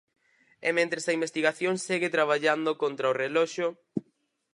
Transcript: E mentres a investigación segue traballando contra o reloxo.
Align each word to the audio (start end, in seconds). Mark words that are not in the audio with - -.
E 0.67 0.69
mentres 0.77 1.05
a 1.07 1.15
investigación 1.17 1.73
segue 1.87 2.13
traballando 2.15 2.71
contra 2.81 3.11
o 3.11 3.17
reloxo. 3.21 3.67